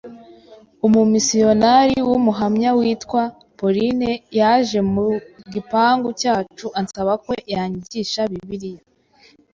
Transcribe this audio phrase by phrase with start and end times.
[0.85, 3.21] umumisiyonari w Umuhamya witwa
[3.57, 5.05] Pauline yaje mu
[5.53, 8.81] gipangu cyacu ansaba ko yanyigisha Bibiliya